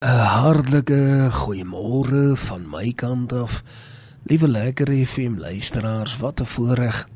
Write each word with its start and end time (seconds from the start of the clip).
'n 0.00 0.06
Hartlike 0.08 1.28
goeiemôre 1.30 2.32
van 2.34 2.62
my 2.72 2.92
kant 2.96 3.32
af. 3.32 3.62
Liewe 4.22 4.48
lekker 4.48 4.88
FM 5.06 5.34
luisteraars, 5.36 6.16
wat 6.16 6.40
'n 6.40 6.44
voorreg 6.44 7.08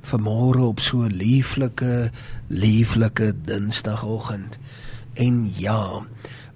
vanmôre 0.00 0.60
op 0.60 0.80
so 0.80 1.02
'n 1.04 1.12
lieflike, 1.12 2.10
lieflike 2.46 3.34
Dinsdagoggend. 3.44 4.58
En 5.12 5.52
ja, 5.54 6.00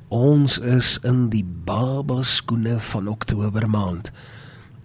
ons 0.09 0.59
is 0.59 0.99
in 1.03 1.29
die 1.29 1.45
baba 1.64 2.23
skoene 2.23 2.80
van 2.80 3.09
Oktober 3.09 3.71
maand. 3.71 4.11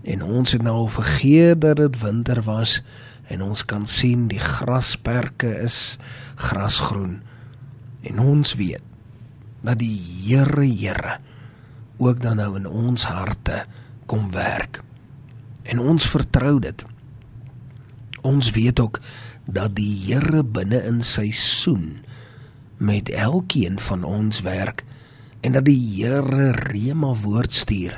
En 0.04 0.24
ons 0.24 0.52
het 0.52 0.62
nou 0.62 0.90
vergeet 0.90 1.62
dat 1.62 1.76
dit 1.76 2.00
winter 2.00 2.42
was 2.42 2.82
en 3.24 3.42
ons 3.42 3.66
kan 3.66 3.86
sien 3.86 4.28
die 4.28 4.40
grasperke 4.40 5.60
is 5.60 5.98
grasgroen. 6.36 7.22
En 8.02 8.20
ons 8.20 8.54
weet 8.54 8.82
dat 9.68 9.82
die 9.84 10.00
Here 10.24 10.64
Here 10.64 11.18
ook 11.98 12.22
dan 12.22 12.40
nou 12.40 12.56
in 12.56 12.68
ons 12.68 13.04
harte 13.10 13.66
kom 14.08 14.32
werk. 14.32 14.82
En 15.68 15.80
ons 15.80 16.04
vertrou 16.08 16.60
dit. 16.64 16.86
Ons 18.22 18.52
weet 18.56 18.80
ook 18.80 19.02
dat 19.46 19.76
die 19.76 19.92
Here 20.06 20.44
binne 20.44 20.80
in 20.88 21.02
sy 21.04 21.32
soen 21.36 21.98
met 22.78 23.10
elkeen 23.10 23.80
van 23.82 24.06
ons 24.06 24.44
werk 24.46 24.86
en 25.42 25.58
dat 25.58 25.66
die 25.68 25.80
Here 25.80 26.52
rema 26.72 27.12
woord 27.24 27.54
stuur. 27.54 27.98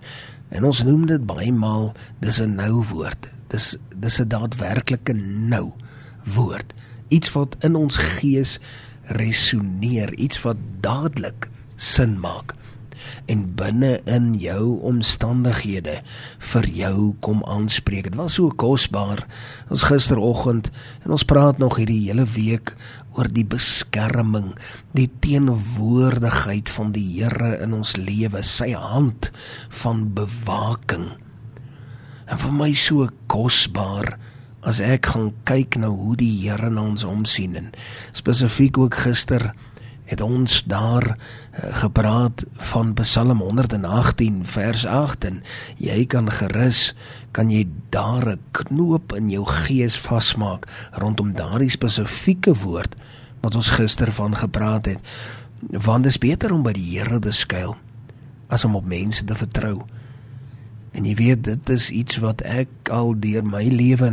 En 0.50 0.66
ons 0.66 0.82
noem 0.84 1.06
dit 1.06 1.26
baie 1.26 1.54
maal 1.54 1.94
dis 2.24 2.42
'n 2.42 2.56
nou 2.56 2.82
woord. 2.90 3.30
Dis 3.54 3.78
dis 3.96 4.20
'n 4.22 4.28
daadwerklike 4.28 5.14
nou 5.14 5.74
woord. 6.26 6.74
Iets 7.10 7.32
wat 7.32 7.56
in 7.64 7.76
ons 7.76 7.98
gees 7.98 8.60
resoneer, 9.04 10.14
iets 10.14 10.42
wat 10.42 10.58
dadelik 10.82 11.50
sin 11.80 12.20
maak 12.20 12.60
en 13.30 13.44
binne 13.58 13.92
in 14.10 14.32
jou 14.42 14.80
omstandighede 14.90 16.00
vir 16.52 16.68
jou 16.74 17.12
kom 17.24 17.44
aanspreek. 17.48 18.10
Dit 18.10 18.18
was 18.20 18.38
so 18.40 18.52
kosbaar. 18.52 19.24
Ons 19.72 19.86
gisteroggend 19.90 20.72
en 21.06 21.14
ons 21.16 21.28
praat 21.28 21.62
nog 21.62 21.80
hierdie 21.80 22.02
hele 22.08 22.26
week 22.36 22.74
oor 23.18 23.30
die 23.34 23.46
beskerming, 23.48 24.54
die 24.98 25.10
teenwoordigheid 25.24 26.72
van 26.74 26.94
die 26.96 27.06
Here 27.20 27.56
in 27.64 27.74
ons 27.76 27.96
lewe, 27.98 28.44
sy 28.46 28.72
hand 28.78 29.32
van 29.82 30.08
bewaking. 30.16 31.10
En 32.30 32.40
vir 32.40 32.54
my 32.54 32.70
so 32.78 33.10
kosbaar 33.32 34.16
as 34.68 34.82
ek 34.84 35.10
gaan 35.14 35.32
kyk 35.48 35.80
na 35.80 35.90
hoe 35.92 36.16
die 36.20 36.32
Here 36.44 36.70
na 36.72 36.84
ons 36.92 37.06
omsien 37.08 37.56
en 37.58 37.72
spesifiek 38.16 38.78
ook 38.78 38.98
gister 39.06 39.50
het 40.10 40.22
ons 40.26 40.64
daar 40.66 41.06
uh, 41.06 41.16
gepraat 41.84 42.46
van 42.72 42.94
Psalm 42.98 43.42
118 43.46 44.42
vers 44.46 44.86
8 44.86 45.28
en 45.30 45.42
jy 45.78 46.06
kan 46.10 46.32
gerus 46.34 46.96
kan 47.32 47.52
jy 47.54 47.68
daar 47.94 48.34
'n 48.34 48.42
knoop 48.52 49.14
in 49.14 49.30
jou 49.30 49.46
gees 49.46 49.98
vasmaak 49.98 50.66
rondom 50.98 51.34
daardie 51.34 51.70
spesifieke 51.70 52.54
woord 52.54 52.96
wat 53.42 53.56
ons 53.56 53.70
gister 53.70 54.12
van 54.12 54.36
gepraat 54.36 54.86
het 54.86 55.00
want 55.72 56.04
dit 56.04 56.12
is 56.12 56.18
beter 56.18 56.54
om 56.54 56.64
by 56.64 56.74
die 56.74 56.98
Here 56.98 57.20
te 57.20 57.32
skuil 57.32 57.78
as 58.50 58.66
om 58.66 58.76
op 58.76 58.86
mense 58.86 59.24
te 59.24 59.36
vertrou. 59.36 59.84
En 60.92 61.06
jy 61.06 61.14
weet 61.16 61.44
dit 61.44 61.70
is 61.70 61.92
iets 61.94 62.18
wat 62.18 62.42
ek 62.42 62.90
al 62.90 63.14
deur 63.22 63.46
my 63.46 63.68
lewe 63.70 64.10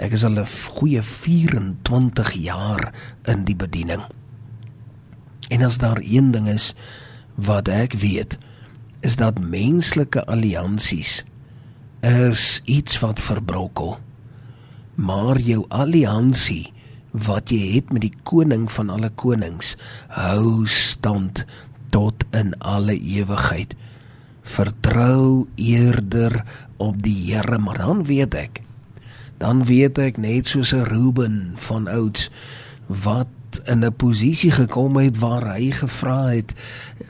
ek 0.00 0.16
is 0.16 0.24
al 0.24 0.38
'n 0.40 0.46
goeie 0.78 1.02
24 1.02 2.32
jaar 2.32 2.92
in 3.28 3.44
die 3.44 3.56
bediening 3.56 4.00
En 5.48 5.62
as 5.62 5.78
daar 5.78 6.00
een 6.02 6.30
ding 6.30 6.48
is 6.48 6.74
wat 7.34 7.68
ek 7.68 7.92
weet, 8.00 8.38
is 9.00 9.16
dat 9.16 9.38
menslike 9.38 10.24
alliansies 10.26 11.24
is 12.00 12.60
iets 12.64 12.98
wat 12.98 13.20
verbrokel. 13.20 13.98
Maar 14.94 15.38
jou 15.38 15.64
alliansie 15.68 16.72
wat 17.10 17.50
jy 17.50 17.76
het 17.76 17.92
met 17.92 18.04
die 18.04 18.14
koning 18.22 18.68
van 18.72 18.90
alle 18.90 19.10
konings 19.10 19.76
hou 20.12 20.66
stand 20.66 21.44
tot 21.94 22.24
in 22.36 22.52
alle 22.58 22.96
ewigheid. 22.98 23.74
Vertrou 24.42 25.46
eerder 25.54 26.42
op 26.76 27.02
die 27.02 27.16
Here, 27.32 27.58
maar 27.58 27.78
dan 27.78 28.04
weet 28.04 28.34
ek 28.34 28.66
dan 29.36 29.64
weet 29.68 29.98
ek 30.00 30.16
net 30.16 30.48
soos 30.48 30.72
'n 30.72 30.88
Reuben 30.88 31.52
van 31.54 31.88
ouds 31.88 32.30
wat 32.86 33.28
in 33.64 33.84
'n 33.84 33.96
posisie 33.96 34.50
gekom 34.50 34.96
het 34.96 35.18
waar 35.18 35.54
hy 35.54 35.70
gevra 35.70 36.26
het: 36.28 36.54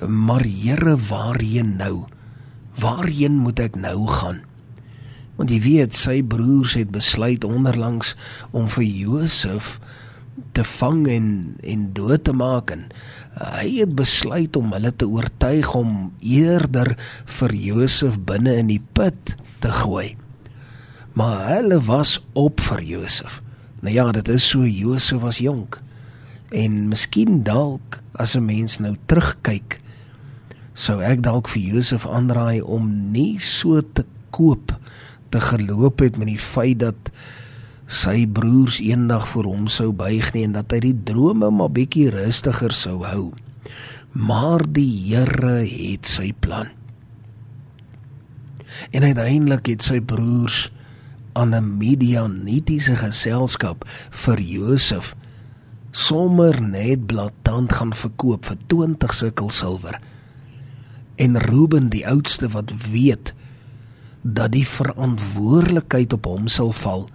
"Maar 0.07 0.45
Here, 0.45 0.97
waarheen 0.97 1.77
nou? 1.77 2.05
Waarheen 2.75 3.39
moet 3.39 3.59
ek 3.59 3.77
nou 3.77 4.07
gaan?" 4.07 4.41
Want 5.37 5.51
jy 5.51 5.61
weet, 5.61 5.95
sy 5.95 6.23
broers 6.23 6.75
het 6.75 6.91
besluit 6.91 7.45
onderlangs 7.45 8.17
om 8.51 8.69
vir 8.69 8.85
Josef 8.85 9.81
te 10.53 10.65
vang 10.65 11.09
en 11.09 11.57
en 11.61 11.93
dood 11.93 12.25
te 12.25 12.33
maak 12.33 12.71
en 12.71 12.87
hy 13.37 13.69
het 13.81 13.93
besluit 13.97 14.57
om 14.57 14.73
hulle 14.73 14.93
te 14.97 15.09
oortuig 15.09 15.75
om 15.77 16.13
eerder 16.21 16.95
vir 17.39 17.55
Josef 17.55 18.17
binne 18.29 18.57
in 18.57 18.71
die 18.73 18.83
put 18.93 19.37
te 19.61 19.73
gooi. 19.83 20.17
Maar 21.17 21.49
hulle 21.49 21.81
was 21.85 22.19
op 22.33 22.61
vir 22.61 22.83
Josef. 22.83 23.41
Nou 23.81 23.93
ja, 23.95 24.09
dit 24.13 24.29
is 24.29 24.49
so 24.49 24.65
Josef 24.65 25.21
was 25.21 25.39
jonk. 25.39 25.81
En 26.57 26.87
miskien 26.89 27.43
dalk 27.45 28.01
as 28.17 28.37
'n 28.37 28.45
mens 28.45 28.79
nou 28.81 28.95
terugkyk, 29.07 29.81
sou 30.73 31.01
ek 31.01 31.23
dalk 31.23 31.49
vir 31.49 31.63
Josef 31.63 32.07
aanraai 32.07 32.61
om 32.61 33.13
nie 33.13 33.39
so 33.41 33.81
te 33.81 34.05
koop 34.31 34.73
te 35.29 35.41
geloop 35.41 36.01
het 36.01 36.17
met 36.17 36.29
die 36.29 36.41
feit 36.41 36.79
dat 36.79 37.11
sy 37.87 38.27
broers 38.27 38.79
eendag 38.81 39.27
vir 39.29 39.45
hom 39.45 39.67
sou 39.69 39.93
buig 39.93 40.33
nie 40.35 40.45
en 40.45 40.57
dat 40.59 40.73
hy 40.73 40.81
die 40.81 40.99
drome 41.07 41.51
maar 41.51 41.73
bietjie 41.73 42.11
rustiger 42.11 42.73
sou 42.73 43.05
hou. 43.05 43.33
Maar 44.13 44.65
die 44.65 44.91
Here 45.09 45.65
het 45.65 46.07
sy 46.07 46.33
plan. 46.33 46.69
En 48.91 49.03
uiteindelik 49.03 49.67
het 49.67 49.83
sy 49.83 50.01
broers 50.01 50.71
aan 51.33 51.55
'n 51.55 51.79
Midianitiese 51.79 52.97
geselskap 52.97 53.85
vir 54.11 54.41
Josef 54.41 55.16
sommer 55.97 56.59
net 56.61 57.07
blaatant 57.09 57.73
gaan 57.73 57.93
verkoop 57.97 58.45
vir 58.51 58.59
20 58.69 59.15
sikkel 59.17 59.49
silwer. 59.51 59.97
En 61.17 61.39
Reuben 61.41 61.89
die 61.89 62.05
oudste 62.09 62.51
wat 62.53 62.73
weet 62.91 63.33
dat 64.23 64.53
die 64.53 64.67
verantwoordelikheid 64.69 66.13
op 66.13 66.29
hom 66.29 66.51
sal 66.53 66.75
val. 66.83 67.07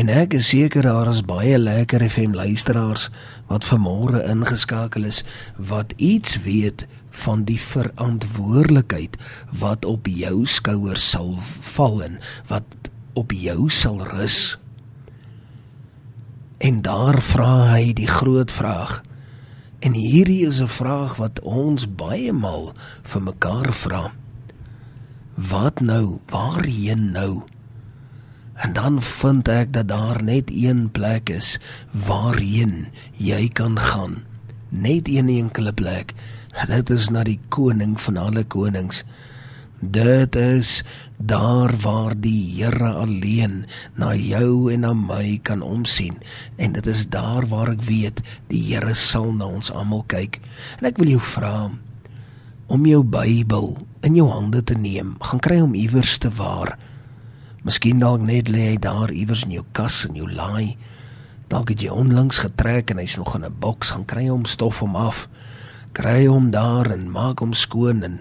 En 0.00 0.08
ek 0.08 0.38
is 0.38 0.48
seker 0.54 0.88
daar 0.88 1.10
is 1.12 1.20
baie 1.28 1.58
lekker 1.60 2.04
FM 2.08 2.36
luisteraars 2.36 3.10
wat 3.52 3.68
vanmôre 3.68 4.24
ingeskakel 4.24 5.04
is 5.08 5.22
wat 5.56 5.92
iets 5.96 6.40
weet 6.48 6.86
van 7.24 7.44
die 7.48 7.60
verantwoordelikheid 7.60 9.16
wat 9.52 9.84
op 9.84 10.08
jou 10.08 10.46
skouers 10.48 11.10
sal 11.10 11.34
val 11.76 12.04
en 12.08 12.20
wat 12.52 12.92
op 13.16 13.32
jou 13.36 13.68
sal 13.72 14.00
rus. 14.16 14.56
En 16.58 16.82
daar 16.82 17.20
vra 17.22 17.74
hy 17.74 17.92
die 17.92 18.08
groot 18.08 18.52
vraag. 18.52 19.02
En 19.78 19.92
hierdie 19.92 20.46
is 20.46 20.60
'n 20.60 20.68
vraag 20.68 21.16
wat 21.16 21.40
ons 21.40 21.94
baie 21.94 22.32
maal 22.32 22.72
vir 23.02 23.22
mekaar 23.22 23.72
vra. 23.72 24.12
Wat 25.34 25.80
nou? 25.80 26.18
Waarheen 26.26 27.10
nou? 27.12 27.42
En 28.54 28.72
dan 28.72 29.02
vind 29.02 29.48
ek 29.48 29.72
dat 29.72 29.88
daar 29.88 30.22
net 30.22 30.50
een 30.50 30.90
plek 30.90 31.28
is 31.28 31.60
waarheen 31.90 32.86
jy 33.16 33.48
kan 33.48 33.78
gaan. 33.78 34.24
Net 34.68 35.08
een 35.08 35.28
enkele 35.28 35.72
plek. 35.72 36.14
Dit 36.66 36.90
is 36.90 37.08
na 37.08 37.22
die 37.22 37.40
koning 37.48 38.00
van 38.00 38.16
alle 38.16 38.44
konings. 38.44 39.04
Dit 39.90 40.36
is 40.36 40.84
daar 41.16 41.70
waar 41.78 42.14
die 42.18 42.62
Here 42.62 42.92
alleen 42.92 43.66
na 43.94 44.14
jou 44.14 44.72
en 44.72 44.80
na 44.80 44.92
my 44.94 45.38
kan 45.42 45.62
omsien 45.62 46.16
en 46.56 46.72
dit 46.72 46.86
is 46.86 47.06
daar 47.08 47.46
waar 47.46 47.70
ek 47.70 47.84
weet 47.86 48.22
die 48.50 48.62
Here 48.66 48.94
sal 48.94 49.30
na 49.32 49.46
ons 49.46 49.70
almal 49.70 50.02
kyk. 50.10 50.40
En 50.80 50.90
ek 50.90 50.98
wil 50.98 51.14
jou 51.14 51.22
vra 51.22 51.70
om 52.66 52.86
jou 52.86 53.02
Bybel 53.04 53.76
in 54.02 54.18
jou 54.18 54.26
hande 54.30 54.64
te 54.64 54.74
neem. 54.74 55.14
Gaan 55.22 55.42
kry 55.44 55.60
hom 55.62 55.74
iewers 55.78 56.18
te 56.18 56.32
waar. 56.34 56.74
Miskien 57.62 58.02
dalk 58.02 58.24
net 58.26 58.50
lê 58.50 58.72
hy 58.72 58.76
daar 58.82 59.14
iewers 59.14 59.44
in 59.46 59.54
jou 59.60 59.66
kas 59.76 60.02
en 60.08 60.18
jou 60.18 60.26
laai. 60.26 60.74
Dalk 61.52 61.70
het 61.70 61.84
jy 61.84 61.94
onlangs 61.94 62.42
getrek 62.42 62.90
en 62.90 62.98
hy's 62.98 63.20
nog 63.22 63.36
in 63.38 63.44
'n 63.44 63.54
boks. 63.60 63.94
Gaan 63.94 64.04
kry 64.06 64.26
hom 64.26 64.44
stof 64.44 64.82
hom 64.82 64.96
af 64.96 65.28
kry 65.96 66.26
hom 66.28 66.50
daar 66.54 66.90
en 66.92 67.08
maak 67.10 67.40
hom 67.44 67.54
skoon 67.56 68.02
en 68.06 68.18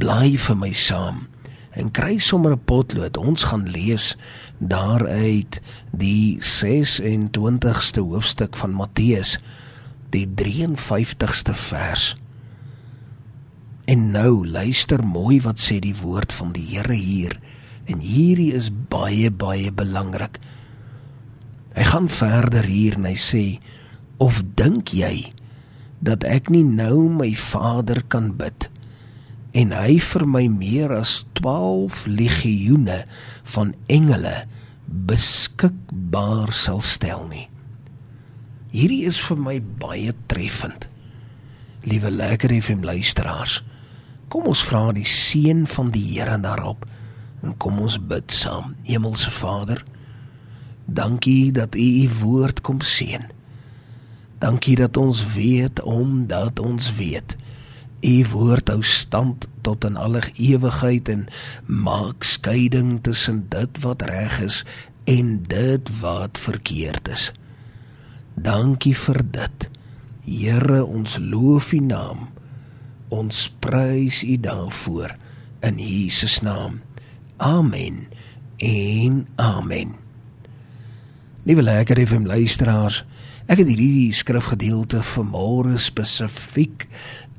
bly 0.00 0.34
vir 0.46 0.58
my 0.60 0.72
saam 0.72 1.24
en 1.74 1.90
kry 1.90 2.18
sommer 2.18 2.52
'n 2.54 2.64
potlood 2.70 3.16
ons 3.16 3.48
gaan 3.50 3.66
lees 3.76 4.16
daaruit 4.58 5.60
die 5.92 6.36
26ste 6.40 8.00
hoofstuk 8.00 8.56
van 8.56 8.76
Matteus 8.80 9.38
die 10.10 10.26
53ste 10.26 11.54
vers 11.54 12.14
Nou 14.24 14.46
luister 14.46 15.02
mooi 15.04 15.40
wat 15.44 15.58
sê 15.60 15.80
die 15.82 15.96
woord 15.98 16.32
van 16.32 16.52
die 16.54 16.64
Here 16.70 16.94
hier. 16.94 17.34
En 17.84 18.00
hierdie 18.00 18.52
is 18.56 18.70
baie 18.70 19.28
baie 19.28 19.72
belangrik. 19.72 20.38
Hy 21.74 21.84
gaan 21.90 22.08
verder 22.08 22.64
hier 22.64 22.94
en 22.94 23.04
hy 23.10 23.16
sê: 23.18 23.44
"Of 24.16 24.40
dink 24.54 24.94
jy 24.94 25.32
dat 26.04 26.24
ek 26.28 26.50
nie 26.52 26.64
nou 26.66 27.08
my 27.08 27.30
Vader 27.38 28.02
kan 28.12 28.34
bid 28.36 28.68
en 29.54 29.70
hy 29.72 29.98
vir 30.02 30.24
my 30.26 30.44
meer 30.50 30.92
as 30.92 31.22
12 31.38 32.04
legioene 32.10 33.04
van 33.54 33.72
engele 33.86 34.44
beskikbaar 35.08 36.52
sal 36.52 36.82
stel 36.84 37.26
nie?" 37.30 37.48
Hierdie 38.74 39.04
is 39.06 39.20
vir 39.22 39.38
my 39.38 39.60
baie 39.78 40.10
treffend. 40.26 40.88
Liewe 41.86 42.10
lekker 42.10 42.50
FM 42.50 42.82
luisteraars, 42.82 43.60
kom 44.32 44.48
ons 44.50 44.64
vra 44.66 44.88
die 44.96 45.06
seën 45.06 45.60
van 45.70 45.92
die 45.94 46.02
Here 46.08 46.34
daarop 46.42 46.82
en 47.44 47.54
kom 47.62 47.78
ons 47.84 48.00
bid 48.10 48.34
saam. 48.34 48.72
Hemelse 48.88 49.30
Vader, 49.30 49.84
dankie 50.90 51.52
dat 51.54 51.78
U 51.78 51.86
U 52.02 52.08
woord 52.24 52.64
kom 52.66 52.80
seën. 52.82 53.28
Dankie 54.38 54.76
dat 54.76 54.96
ons 54.96 55.24
weet 55.34 55.82
omdat 55.82 56.58
ons 56.60 56.94
weet. 56.94 57.36
U 58.04 58.24
woord 58.32 58.68
hou 58.68 58.82
stand 58.82 59.46
tot 59.64 59.84
in 59.84 59.96
alle 59.96 60.20
ewigheid 60.36 61.08
en 61.08 61.26
maak 61.66 62.24
skeiding 62.24 62.98
tussen 63.02 63.46
dit 63.48 63.80
wat 63.80 64.02
reg 64.02 64.40
is 64.44 64.64
en 65.04 65.42
dit 65.48 66.00
wat 66.00 66.38
verkeerd 66.38 67.08
is. 67.08 67.32
Dankie 68.34 68.96
vir 68.96 69.22
dit. 69.30 69.68
Here, 70.24 70.84
ons 70.84 71.16
loof 71.20 71.72
U 71.72 71.80
naam. 71.84 72.28
Ons 73.08 73.46
prys 73.60 74.22
U 74.24 74.36
daarvoor 74.40 75.16
in 75.64 75.78
Jesus 75.78 76.40
naam. 76.40 76.80
Amen. 77.36 78.06
En 78.56 79.26
amen. 79.36 79.94
Liewe 81.44 81.62
lekker 81.62 82.06
FM 82.06 82.24
luisteraars, 82.26 83.04
ek 83.46 83.60
het 83.60 83.68
hierdie 83.68 84.12
skrifgedeelte 84.16 85.02
vanmôre 85.04 85.76
spesifiek 85.80 86.86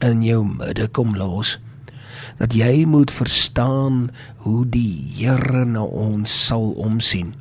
in 0.06 0.22
jou 0.26 0.44
midde 0.46 0.88
kom 0.94 1.16
los 1.18 1.56
dat 2.40 2.54
jy 2.58 2.84
moet 2.90 3.14
verstaan 3.16 4.10
hoe 4.44 4.66
die 4.68 5.06
Here 5.16 5.64
na 5.66 5.86
ons 5.86 6.32
sal 6.48 6.74
omsien. 6.82 7.34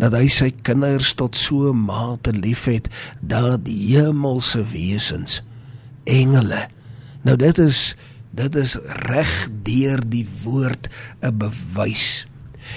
Dat 0.00 0.14
hy 0.16 0.28
sy 0.32 0.48
kinders 0.64 1.12
tot 1.18 1.36
so 1.36 1.74
mate 1.76 2.32
liefhet 2.32 2.88
dat 3.20 3.66
die 3.66 3.92
hemelse 3.92 4.64
wesens 4.72 5.42
engele 6.08 6.64
nou 7.26 7.36
dit 7.36 7.58
is 7.60 7.94
dit 8.32 8.54
is 8.56 8.76
reg 9.10 9.32
deur 9.66 10.00
die 10.00 10.24
woord 10.42 10.88
'n 11.20 11.36
bewys 11.36 12.24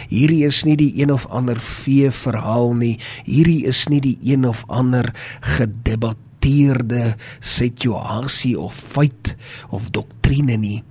hierdie 0.10 0.44
is 0.48 0.64
nie 0.68 0.78
die 0.80 0.92
een 1.02 1.12
of 1.14 1.26
ander 1.28 1.60
vee 1.60 2.12
verhaal 2.12 2.74
nie 2.80 2.96
hierdie 3.26 3.64
is 3.70 3.86
nie 3.90 4.02
die 4.04 4.18
een 4.22 4.48
of 4.48 4.64
ander 4.68 5.12
gedebatteerde 5.56 7.16
situasie 7.40 8.56
of 8.60 8.76
feit 8.96 9.36
of 9.70 9.92
doktrine 9.92 10.58
nie 10.58 10.84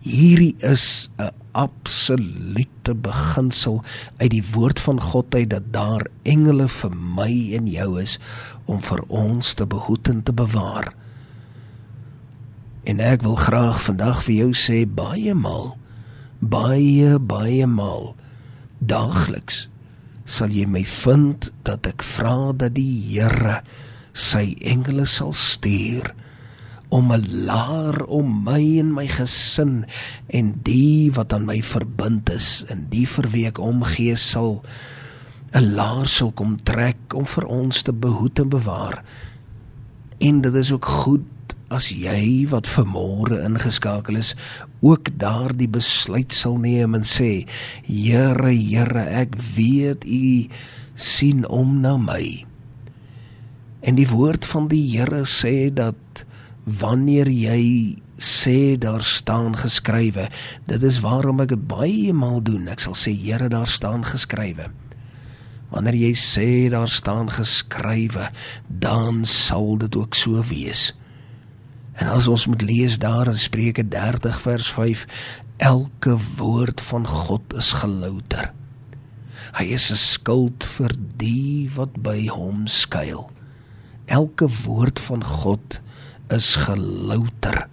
hierdie 0.00 0.56
is 0.64 1.10
'n 1.18 1.30
absolute 1.52 2.94
beginsel 2.94 3.82
uit 4.16 4.30
die 4.30 4.44
woord 4.52 4.80
van 4.80 5.00
God 5.00 5.34
uit 5.34 5.50
dat 5.50 5.72
daar 5.72 6.06
engele 6.22 6.68
vir 6.68 6.94
my 6.94 7.52
en 7.56 7.66
jou 7.66 8.00
is 8.00 8.18
om 8.64 8.80
vir 8.80 9.02
ons 9.08 9.54
te 9.54 9.66
behoed 9.66 10.08
en 10.08 10.22
te 10.22 10.32
bewaar. 10.32 10.94
En 12.84 13.00
ek 13.00 13.22
wil 13.22 13.36
graag 13.36 13.82
vandag 13.82 14.22
vir 14.24 14.34
jou 14.34 14.52
sê 14.54 14.86
baie 14.86 15.34
maal 15.34 15.76
baie 16.40 17.18
baie 17.18 17.66
maal 17.66 18.14
daagliks 18.80 19.68
sal 20.24 20.52
jy 20.54 20.66
my 20.66 20.82
vind 20.84 21.50
dat 21.66 21.86
ek 21.90 22.04
vra 22.06 22.52
dat 22.56 22.74
die 22.76 23.00
Here 23.10 23.60
sy 24.16 24.54
engele 24.66 25.06
sal 25.06 25.32
stuur 25.36 26.10
om 26.90 27.12
'n 27.12 27.46
laar 27.46 28.02
om 28.06 28.42
my 28.44 28.78
en 28.82 28.92
my 28.94 29.06
gesin 29.06 29.86
en 30.26 30.54
die 30.62 31.10
wat 31.14 31.32
aan 31.32 31.46
my 31.46 31.62
verbind 31.62 32.30
is 32.30 32.64
en 32.68 32.86
die 32.90 33.06
vir 33.06 33.30
wie 33.30 33.46
ek 33.46 33.58
omgee 33.58 34.16
sal 34.16 34.62
'n 35.54 35.74
laar 35.74 36.08
sal 36.08 36.32
kom 36.32 36.56
trek 36.56 37.14
om 37.14 37.26
vir 37.26 37.46
ons 37.46 37.82
te 37.82 37.92
behoed 37.92 38.38
en 38.38 38.48
bewaar. 38.48 39.02
En 40.18 40.40
dit 40.40 40.54
is 40.54 40.72
ook 40.72 40.84
goed 40.84 41.26
as 41.70 41.86
jy 41.94 42.48
wat 42.50 42.66
vermore 42.66 43.38
ingeskakel 43.46 44.18
is 44.18 44.34
ook 44.82 45.12
daardie 45.22 45.70
besluit 45.70 46.34
sal 46.34 46.58
neem 46.58 46.96
en 46.98 47.06
sê 47.06 47.46
Here 47.86 48.50
Here 48.50 49.06
ek 49.22 49.38
weet 49.54 50.04
u 50.04 50.50
sien 51.00 51.46
om 51.46 51.78
na 51.80 51.94
my. 51.96 52.44
En 53.86 53.96
die 53.96 54.08
woord 54.10 54.44
van 54.50 54.66
die 54.72 54.82
Here 54.90 55.22
sê 55.30 55.70
dat 55.70 56.24
wanneer 56.66 57.30
jy 57.30 57.62
sê 58.20 58.76
daar 58.76 59.06
staan 59.06 59.54
geskrywe 59.56 60.26
dit 60.68 60.82
is 60.84 61.00
waarom 61.00 61.40
ek 61.46 61.54
dit 61.54 61.66
baie 61.70 62.12
maal 62.12 62.42
doen. 62.42 62.66
Ek 62.68 62.82
sal 62.82 62.98
sê 62.98 63.14
Here 63.14 63.48
daar 63.48 63.70
staan 63.70 64.02
geskrywe. 64.04 64.72
Wanneer 65.70 65.94
jy 65.94 66.14
sê 66.18 66.48
daar 66.74 66.90
staan 66.90 67.30
geskrywe 67.30 68.32
dan 68.66 69.22
sal 69.22 69.78
dit 69.78 69.94
ook 69.94 70.18
so 70.18 70.42
wees 70.50 70.90
en 72.00 72.08
as 72.08 72.28
ons 72.30 72.46
moet 72.50 72.62
lees 72.64 72.98
daar 72.98 73.28
in 73.30 73.38
Spreuke 73.38 73.84
30 73.88 74.40
vers 74.46 74.70
5 74.78 75.06
elke 75.56 76.16
woord 76.40 76.80
van 76.80 77.06
God 77.06 77.54
is 77.60 77.72
gelouter 77.82 78.52
hy 79.58 79.70
is 79.76 79.90
'n 79.92 80.00
skild 80.00 80.64
vir 80.78 80.96
die 81.20 81.68
wat 81.76 82.00
by 82.02 82.26
hom 82.32 82.66
skuil 82.66 83.28
elke 84.10 84.48
woord 84.64 85.00
van 85.00 85.24
God 85.24 85.80
is 86.30 86.54
gelouter. 86.54 87.68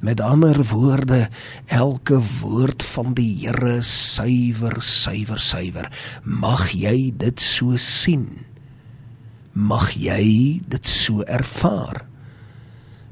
Met 0.00 0.20
ander 0.20 0.64
woorde, 0.66 1.28
elke 1.66 2.20
woord 2.40 2.82
van 2.82 3.14
die 3.14 3.30
Here 3.40 3.82
suiwer, 3.82 4.82
suiwer, 4.82 5.38
suiwer. 5.38 5.90
Mag 6.22 6.70
jy 6.70 7.10
dit 7.18 7.40
so 7.42 7.76
sien. 7.76 8.28
Mag 9.52 9.90
jy 9.98 10.60
dit 10.70 10.86
so 10.86 11.26
ervaar. 11.26 12.06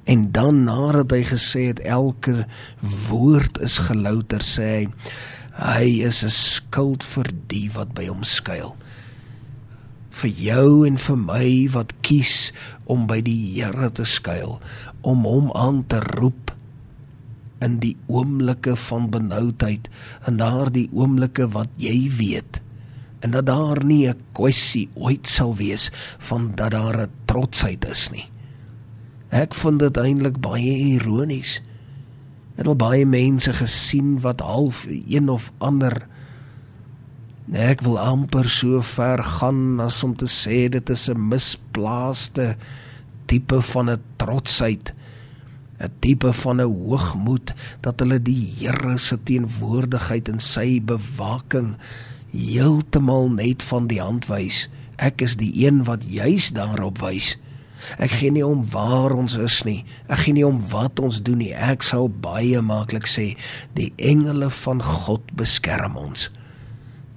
En 0.06 0.30
dan 0.32 0.64
nadat 0.64 1.10
hy 1.10 1.22
gesê 1.26 1.66
het 1.72 1.80
elke 1.82 2.46
woord 3.08 3.58
is 3.60 3.78
gelouter, 3.88 4.42
sê 4.42 4.86
hy 4.86 4.88
hy 5.56 6.04
is 6.04 6.22
'n 6.22 6.30
skild 6.30 7.02
vir 7.02 7.32
die 7.48 7.70
wat 7.72 7.94
by 7.96 8.06
hom 8.06 8.22
skuil 8.22 8.76
vir 10.16 10.32
jou 10.40 10.68
en 10.88 10.96
vir 10.96 11.16
my 11.20 11.48
wat 11.74 11.92
kies 12.06 12.50
om 12.88 13.06
by 13.10 13.18
die 13.24 13.36
Here 13.56 13.90
te 13.92 14.06
skuil, 14.08 14.56
om 15.04 15.26
hom 15.28 15.50
aan 15.56 15.82
te 15.90 16.00
roep 16.16 16.52
in 17.64 17.78
die 17.82 17.94
oomblikke 18.12 18.76
van 18.86 19.10
benoudheid, 19.12 19.88
in 20.28 20.38
daardie 20.40 20.88
oomblikke 20.92 21.48
wat 21.56 21.72
jy 21.80 22.06
weet 22.20 22.62
en 23.24 23.32
dat 23.32 23.46
daar 23.48 23.80
nie 23.82 24.06
'n 24.06 24.20
kwessie 24.36 24.88
ooit 24.94 25.26
sal 25.26 25.56
wees 25.56 25.90
van 26.18 26.52
dat 26.54 26.70
daar 26.70 27.00
'n 27.00 27.10
trotsheid 27.26 27.84
is 27.84 28.10
nie. 28.12 28.28
Ek 29.28 29.54
vind 29.54 29.78
dit 29.78 29.96
eintlik 29.96 30.40
baie 30.40 30.76
ironies. 30.94 31.60
Het 32.56 32.66
al 32.66 32.76
baie 32.76 33.06
mense 33.06 33.52
gesien 33.52 34.20
wat 34.20 34.40
half 34.40 34.86
een 34.88 35.28
of 35.28 35.52
ander 35.58 36.06
Ek 37.46 37.84
wil 37.86 37.94
amper 37.94 38.48
so 38.50 38.80
ver 38.82 39.20
gaan 39.22 39.78
as 39.78 40.00
om 40.02 40.16
te 40.18 40.26
sê 40.26 40.66
dit 40.66 40.90
is 40.90 41.08
'n 41.08 41.28
misplaaste 41.28 42.56
tipe 43.26 43.62
van 43.62 43.90
'n 43.90 44.02
trotsheid, 44.16 44.94
'n 45.78 45.90
tipe 46.00 46.32
van 46.32 46.60
'n 46.60 46.66
hoogmoed 46.66 47.54
dat 47.80 48.00
hulle 48.00 48.18
die 48.18 48.52
Here 48.58 48.98
se 48.98 49.22
teenwoordigheid 49.22 50.28
en 50.28 50.40
sy 50.40 50.80
bewaking 50.82 51.76
heeltemal 52.32 53.30
net 53.30 53.62
van 53.62 53.86
die 53.86 54.00
hand 54.00 54.26
wys. 54.26 54.68
Ek 54.96 55.20
is 55.20 55.36
die 55.36 55.66
een 55.66 55.84
wat 55.84 56.02
juis 56.02 56.50
daarop 56.50 56.98
wys. 56.98 57.38
Ek 57.98 58.16
gee 58.18 58.32
nie 58.32 58.44
om 58.46 58.64
waar 58.72 59.14
ons 59.16 59.36
is 59.40 59.62
nie. 59.68 59.84
Ek 60.08 60.24
gee 60.24 60.36
nie 60.36 60.46
om 60.46 60.60
wat 60.70 61.00
ons 61.02 61.22
doen 61.22 61.38
nie. 61.42 61.52
Ek 61.52 61.84
sal 61.86 62.08
baie 62.08 62.62
maklik 62.62 63.08
sê 63.10 63.34
die 63.78 63.92
engele 63.96 64.50
van 64.62 64.82
God 64.82 65.32
beskerm 65.36 65.96
ons. 66.00 66.28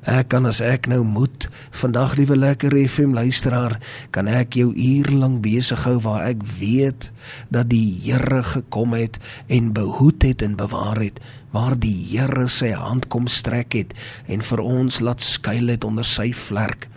Ek 0.07 0.29
kan 0.31 0.47
as 0.47 0.61
ek 0.63 0.87
nou 0.87 1.01
moet 1.03 1.49
vandag 1.75 2.13
liewe 2.15 2.37
lekker 2.39 2.71
FM 2.87 3.11
luisteraar, 3.17 3.75
kan 4.15 4.29
ek 4.31 4.55
jou 4.55 4.69
uur 4.71 5.09
lank 5.11 5.41
besig 5.43 5.83
hou 5.83 5.97
waar 6.05 6.23
ek 6.29 6.45
weet 6.59 7.09
dat 7.51 7.67
die 7.69 7.99
Here 8.05 8.39
gekom 8.47 8.95
het 8.95 9.19
en 9.51 9.73
behoed 9.75 10.23
het 10.23 10.41
en 10.41 10.55
bewaar 10.55 11.03
het, 11.03 11.19
waar 11.51 11.75
die 11.75 11.93
Here 12.13 12.47
sy 12.47 12.71
hand 12.71 13.09
kom 13.11 13.27
strek 13.27 13.75
het 13.75 13.91
en 14.31 14.39
vir 14.39 14.63
ons 14.63 15.01
laat 15.03 15.19
skuil 15.19 15.67
het 15.75 15.83
onder 15.83 16.07
sy 16.07 16.31
vlerk. 16.31 16.87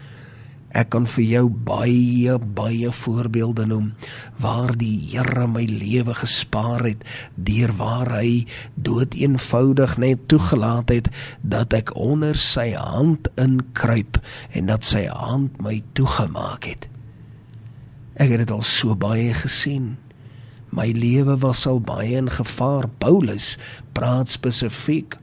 Ek 0.73 0.89
kan 0.95 1.05
vir 1.05 1.25
jou 1.29 1.47
baie 1.69 2.39
baie 2.57 2.93
voorbeelde 2.97 3.67
noem 3.69 3.91
waar 4.41 4.73
die 4.81 4.95
Here 5.13 5.45
my 5.51 5.67
lewe 5.69 6.15
gespaar 6.17 6.87
het 6.87 7.05
deur 7.37 7.75
waar 7.77 8.09
hy 8.17 8.47
dood 8.75 9.13
eenvoudig 9.15 9.99
net 10.01 10.25
toegelaat 10.33 10.95
het 10.95 11.11
dat 11.45 11.77
ek 11.77 11.93
onder 11.93 12.39
sy 12.41 12.71
hand 12.73 13.29
inkruip 13.37 14.17
en 14.57 14.73
dat 14.73 14.89
sy 14.89 15.05
hand 15.13 15.61
my 15.61 15.83
toegemaak 15.93 16.65
het. 16.71 16.89
Ek 18.17 18.33
het 18.33 18.45
dit 18.47 18.55
al 18.55 18.65
so 18.65 18.97
baie 18.97 19.33
gesien. 19.37 19.97
My 20.73 20.89
lewe 20.97 21.37
was 21.45 21.67
al 21.69 21.83
baie 21.85 22.17
in 22.17 22.33
gevaar. 22.33 22.89
Paulus 23.01 23.59
praat 23.93 24.33
spesifiek 24.33 25.19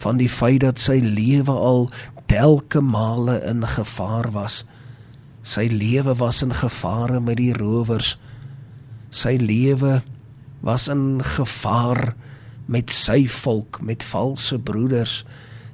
van 0.00 0.20
die 0.20 0.30
feit 0.30 0.62
dat 0.62 0.78
sy 0.78 1.00
lewe 1.02 1.52
al 1.52 1.88
telke 2.30 2.78
male 2.80 3.40
in 3.42 3.64
gevaar 3.66 4.30
was. 4.30 4.62
Sy 5.42 5.66
lewe 5.72 6.14
was 6.14 6.44
in 6.44 6.52
gevaar 6.54 7.16
met 7.18 7.40
die 7.40 7.52
rowers. 7.56 8.14
Sy 9.10 9.34
lewe 9.40 9.98
was 10.62 10.86
in 10.92 11.18
gevaar 11.26 12.12
met 12.70 12.92
sy 12.94 13.24
volk, 13.26 13.80
met 13.82 14.06
valse 14.06 14.60
broeders. 14.62 15.24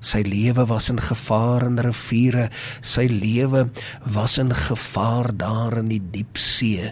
Sy 0.00 0.22
lewe 0.24 0.64
was 0.70 0.88
in 0.88 1.00
gevaar 1.02 1.66
in 1.68 1.82
riviere. 1.84 2.46
Sy 2.80 3.04
lewe 3.10 3.66
was 4.14 4.38
in 4.40 4.54
gevaar 4.56 5.28
daar 5.36 5.76
in 5.82 5.90
die 5.92 6.00
diep 6.00 6.40
see. 6.40 6.88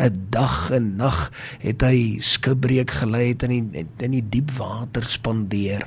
'n 0.00 0.26
Dag 0.30 0.70
en 0.72 0.96
nag 0.96 1.28
het 1.60 1.84
hy 1.84 2.16
skipbreek 2.18 2.90
gelei 2.90 3.28
het 3.28 3.44
in 3.46 3.52
die 3.52 3.86
in 4.00 4.16
die 4.16 4.24
diep 4.24 4.50
water 4.56 5.04
spandeer 5.04 5.84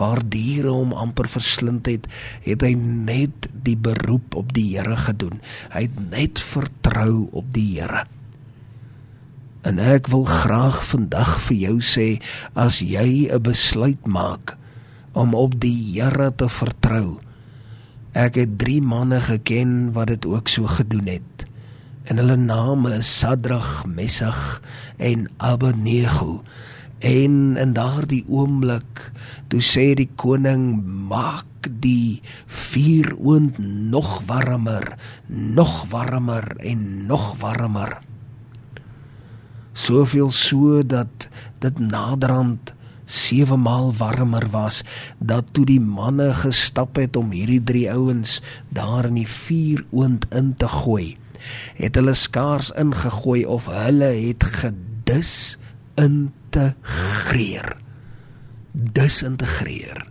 waar 0.00 0.22
diere 0.24 0.72
hom 0.72 0.94
amper 0.96 1.28
verslind 1.28 1.86
het, 1.90 2.08
het 2.46 2.64
hy 2.64 2.72
net 2.80 3.50
die 3.52 3.76
beroep 3.76 4.34
op 4.40 4.54
die 4.56 4.70
Here 4.72 4.96
gedoen. 4.96 5.40
Hy 5.74 5.84
het 5.86 6.00
net 6.10 6.40
vertrou 6.40 7.28
op 7.36 7.52
die 7.54 7.68
Here. 7.76 8.06
En 9.62 9.76
ek 9.78 10.08
wil 10.08 10.24
graag 10.24 10.80
vandag 10.88 11.34
vir 11.46 11.56
jou 11.66 11.76
sê 11.84 12.08
as 12.56 12.80
jy 12.80 13.28
'n 13.28 13.42
besluit 13.44 14.00
maak 14.08 14.56
om 15.12 15.34
op 15.34 15.60
die 15.60 15.92
Here 15.92 16.32
te 16.32 16.48
vertrou. 16.48 17.20
Ek 18.12 18.34
het 18.34 18.58
3 18.58 18.80
manne 18.82 19.20
geken 19.20 19.92
wat 19.92 20.06
dit 20.06 20.26
ook 20.26 20.48
so 20.48 20.66
gedoen 20.66 21.06
het. 21.06 21.46
En 22.10 22.16
hulle 22.18 22.36
name 22.36 22.94
is 22.96 23.18
Sadrag, 23.18 23.86
Mesach 23.86 24.60
en 24.96 25.28
Abednego. 25.36 26.42
En 27.00 27.56
in 27.56 27.72
daardie 27.72 28.24
oomblik, 28.28 29.06
toe 29.48 29.60
sê 29.64 29.94
die 29.96 30.10
koning, 30.20 30.82
maak 31.08 31.70
die 31.80 32.20
vuuroond 32.46 33.56
nog 33.92 34.20
warmer, 34.28 34.84
nog 35.26 35.86
warmer 35.88 36.44
en 36.56 37.06
nog 37.08 37.32
warmer. 37.40 37.98
Soveel 39.72 40.30
so 40.30 40.82
dat 40.86 41.28
dit 41.58 41.78
naderhand 41.78 42.74
7 43.10 43.60
maal 43.60 43.94
warmer 43.96 44.46
was 44.50 44.82
dat 45.18 45.48
toe 45.52 45.64
die 45.66 45.80
manne 45.80 46.28
gestap 46.34 47.00
het 47.00 47.16
om 47.16 47.32
hierdie 47.34 47.62
drie 47.62 47.88
ouens 47.90 48.38
daar 48.68 49.08
in 49.08 49.16
die 49.18 49.28
vuuroond 49.28 50.26
in 50.34 50.52
te 50.54 50.68
gooi, 50.68 51.16
het 51.80 51.96
hulle 51.98 52.14
skaars 52.14 52.70
ingegooi 52.78 53.46
of 53.46 53.66
hulle 53.72 54.12
het 54.28 54.44
gedis 54.60 55.32
in 55.98 56.30
integreer. 56.50 57.76
Disintegreer. 58.72 60.06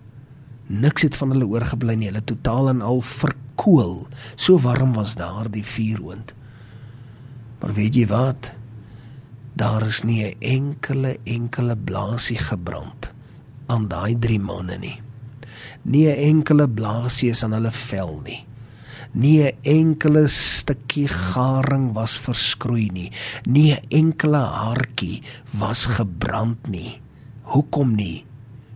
Niks 0.68 1.02
het 1.02 1.18
van 1.20 1.34
hulle 1.34 1.48
oorgebly 1.48 1.96
nie. 1.96 2.10
Hulle 2.12 2.24
totaal 2.24 2.70
en 2.70 2.82
al 2.86 3.02
verkoel. 3.02 4.08
So 4.36 4.60
warm 4.60 4.94
was 4.94 5.16
daar 5.20 5.50
die 5.52 5.66
vuuroond. 5.66 6.34
Maar 7.60 7.74
weet 7.76 7.96
jy 7.96 8.08
wat? 8.08 8.54
Daar 9.60 9.84
is 9.84 10.04
nie 10.04 10.24
'n 10.24 10.36
enkele 10.40 11.18
enkele 11.24 11.76
blaasie 11.76 12.38
gebrand 12.38 13.12
aan 13.68 13.88
daai 13.88 14.20
drie 14.20 14.40
manne 14.40 14.78
nie. 14.78 15.02
Nie 15.82 16.08
'n 16.08 16.24
enkele 16.24 16.70
blaasie 16.70 17.30
is 17.30 17.44
aan 17.44 17.54
hulle 17.54 17.72
vel 17.72 18.22
nie 18.24 18.49
nie 19.14 19.42
'n 19.42 19.58
enkele 19.64 20.28
stukkie 20.28 21.08
garing 21.08 21.94
was 21.94 22.18
verskroei 22.18 22.90
nie. 22.94 23.12
Nie 23.46 23.74
'n 23.74 23.86
enkele 23.90 24.38
haartjie 24.38 25.22
was 25.52 25.86
gebrand 25.86 26.68
nie. 26.68 27.02
Hoekom 27.44 27.96
nie? 27.96 28.26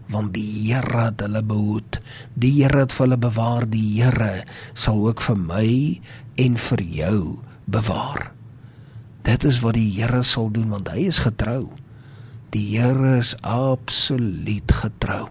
Want 0.10 0.34
die 0.34 0.74
Here 0.74 1.06
het 1.06 1.22
hulle 1.22 1.44
behoed. 1.44 2.02
Die 2.34 2.64
Here 2.64 2.80
het 2.80 2.98
hulle 2.98 3.18
bewaar. 3.18 3.70
Die 3.70 4.02
Here 4.02 4.44
sal 4.74 5.08
ook 5.08 5.22
vir 5.22 5.38
my 5.38 6.02
en 6.36 6.58
vir 6.58 6.82
jou 6.82 7.40
bewaar. 7.66 8.32
Dit 9.22 9.44
is 9.44 9.60
wat 9.60 9.74
die 9.74 9.92
Here 10.02 10.24
sal 10.24 10.50
doen 10.52 10.70
want 10.70 10.90
hy 10.90 11.06
is 11.08 11.20
getrou. 11.20 11.70
Die 12.50 12.78
Here 12.78 13.18
is 13.18 13.36
absoluut 13.42 14.72
getrou. 14.72 15.30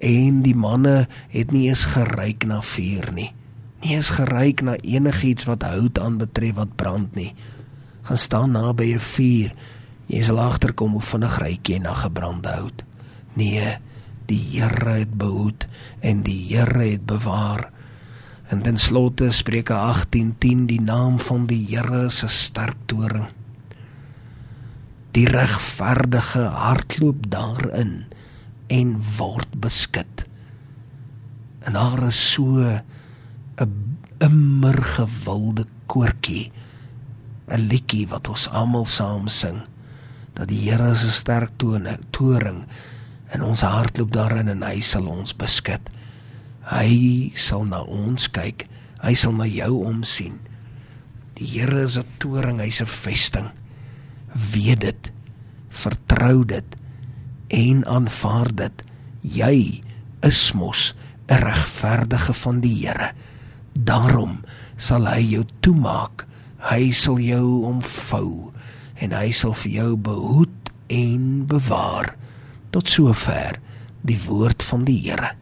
En 0.00 0.42
die 0.42 0.54
manne 0.54 1.08
het 1.28 1.50
nie 1.52 1.68
eens 1.68 1.84
geryk 1.84 2.44
na 2.44 2.60
vuur 2.62 3.12
nie 3.12 3.32
nie 3.82 3.94
eens 3.94 4.10
geryk 4.10 4.62
na 4.66 4.76
enigiets 4.76 5.46
wat 5.48 5.62
hout 5.62 5.98
aanbetref 5.98 6.56
wat 6.58 6.76
brand 6.76 7.14
nie. 7.14 7.34
Gaan 8.02 8.16
staan 8.16 8.50
naby 8.50 8.94
'n 8.94 9.00
vuur. 9.00 9.52
Jy 10.06 10.22
sal 10.22 10.40
agterkom 10.40 10.92
hoe 10.92 11.00
vinnig 11.00 11.38
ryk 11.38 11.68
jy 11.68 11.78
na 11.78 11.94
gebrande 11.94 12.48
hout. 12.48 12.84
Nee, 13.34 13.78
die 14.26 14.40
Here 14.52 14.90
het 14.90 15.14
behoed 15.18 15.66
en 16.00 16.22
die 16.22 16.56
Here 16.56 16.90
het 16.90 17.06
bewaar. 17.06 17.70
En 18.48 18.62
ten 18.62 18.78
slotte 18.78 19.30
Spreuke 19.30 19.74
18:10 19.74 20.66
die 20.66 20.80
naam 20.80 21.18
van 21.18 21.46
die 21.46 21.66
Here 21.68 22.06
'n 22.06 22.28
sterk 22.28 22.76
toring. 22.86 23.28
Die 25.10 25.28
regverdige 25.28 26.40
hardloop 26.40 27.30
daarin 27.30 28.04
en 28.66 29.02
word 29.18 29.60
beskud. 29.60 30.26
En 31.58 31.72
daar 31.72 32.06
is 32.06 32.32
so 32.32 32.80
'n 33.60 33.98
immer 34.18 34.78
gewilde 34.82 35.64
koortjie. 35.86 36.52
'n 37.48 37.68
liedjie 37.68 38.06
wat 38.08 38.28
ons 38.28 38.48
almal 38.52 38.86
saam 38.86 39.28
sing 39.28 39.62
dat 40.36 40.48
die 40.48 40.60
Here 40.68 40.94
se 40.94 41.10
sterk 41.10 41.56
tone 41.56 41.98
toring 42.10 42.66
in 43.34 43.42
ons 43.42 43.60
hart 43.60 43.98
loop 43.98 44.12
daarin 44.12 44.48
en 44.48 44.62
hy 44.62 44.80
sal 44.80 45.08
ons 45.08 45.34
beskud. 45.34 45.80
Hy 46.68 47.32
sal 47.34 47.64
na 47.64 47.80
ons 47.82 48.28
kyk 48.30 48.68
hy 49.02 49.14
sal 49.14 49.34
na 49.38 49.46
jou 49.46 49.84
omsien. 49.86 50.38
Die 51.38 51.46
Here 51.46 51.82
is 51.82 51.96
'n 51.96 52.06
toring 52.18 52.60
hy's 52.60 52.80
'n 52.82 52.86
vesting. 52.86 53.48
Weet 54.52 54.80
dit 54.80 55.12
vertrou 55.70 56.44
dit 56.44 56.76
en 57.48 57.86
aanvaar 57.86 58.54
dit. 58.54 58.84
Jy 59.22 59.82
is 60.22 60.52
mos 60.52 60.94
'n 61.28 61.42
regverdige 61.42 62.34
van 62.34 62.60
die 62.60 62.86
Here 62.86 63.14
Daarom 63.78 64.40
sal 64.76 65.06
hy 65.06 65.22
jou 65.22 65.44
toemaak. 65.62 66.26
Hy 66.58 66.90
sal 66.90 67.20
jou 67.22 67.62
omvou 67.68 68.50
en 68.98 69.12
hy 69.14 69.28
sal 69.30 69.54
vir 69.62 69.72
jou 69.76 69.90
behoed 70.08 70.72
en 70.90 71.44
bewaar. 71.46 72.16
Tot 72.74 72.90
sover 72.90 73.60
die 74.02 74.18
woord 74.24 74.64
van 74.66 74.82
die 74.88 74.98
Here. 75.04 75.36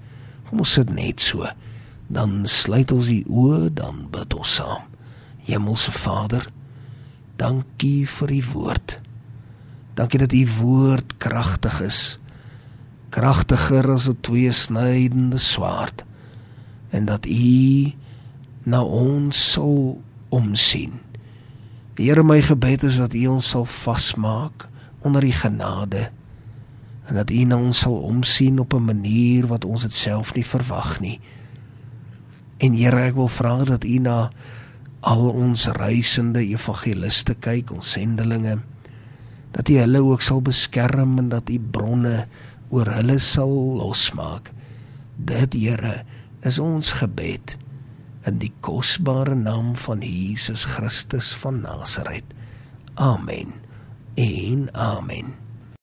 Kom 0.51 0.61
ons 0.61 0.77
sit 0.77 0.93
net 0.93 1.25
so. 1.25 1.49
Dan 2.13 2.45
sluit 2.47 2.93
ons 2.93 3.09
die 3.11 3.25
oë, 3.25 3.73
dan 3.75 4.05
bid 4.13 4.37
ons 4.37 4.59
saam. 4.61 4.85
Hemelse 5.47 5.95
Vader, 5.95 6.45
dankie 7.41 8.05
vir 8.07 8.37
u 8.37 8.41
woord. 8.53 8.99
Dankie 9.97 10.21
dat 10.21 10.35
u 10.37 10.45
woord 10.61 11.17
kragtig 11.23 11.81
is. 11.87 12.19
Kragtiger 13.11 13.91
as 13.95 14.09
'n 14.09 14.21
tweesnydende 14.21 15.39
swaard. 15.39 16.05
En 16.91 17.05
dat 17.05 17.27
u 17.27 17.93
na 18.67 18.83
ons 18.83 19.39
sal 19.53 19.97
omsien. 20.35 20.99
Here 21.97 22.25
my 22.27 22.41
gebed 22.43 22.83
is 22.85 22.99
dat 22.99 23.15
U 23.15 23.39
ons 23.39 23.51
sal 23.55 23.65
vasmaak 23.65 24.67
onder 25.07 25.25
U 25.25 25.31
genade 25.31 26.09
en 27.07 27.15
dat 27.15 27.31
U 27.31 27.45
na 27.47 27.57
ons 27.63 27.79
sal 27.87 27.95
omsien 27.95 28.59
op 28.59 28.75
'n 28.75 28.85
manier 28.85 29.47
wat 29.47 29.65
ons 29.65 29.83
dit 29.83 29.93
self 29.93 30.35
nie 30.35 30.45
verwag 30.45 31.01
nie. 31.01 31.21
En 32.59 32.75
Here, 32.75 33.01
ek 33.01 33.15
wil 33.15 33.29
vra 33.29 33.65
dat 33.65 33.85
U 33.85 33.99
na 33.99 34.31
al 35.01 35.29
ons 35.29 35.67
reisende 35.67 36.41
evangeliste 36.41 37.35
kyk, 37.35 37.71
ons 37.71 37.93
sendelinge, 37.93 38.59
dat 39.53 39.69
U 39.69 39.79
hulle 39.79 40.03
ook 40.03 40.23
sal 40.23 40.43
beskerm 40.43 41.19
en 41.19 41.29
dat 41.29 41.51
U 41.51 41.59
bronne 41.59 42.27
oor 42.69 42.91
hulle 42.91 43.19
sal 43.19 43.77
losmaak. 43.77 44.53
Dit 45.17 45.53
Here 45.53 46.03
is 46.41 46.59
ons 46.59 46.93
gebed 46.93 47.57
in 48.27 48.41
die 48.43 48.53
kosbare 48.61 49.35
naam 49.39 49.75
van 49.79 50.03
Jesus 50.03 50.65
Christus 50.77 51.33
van 51.39 51.61
Nasaret. 51.63 52.25
Amen. 52.95 53.53
En 54.15 54.69
amen. 54.75 55.46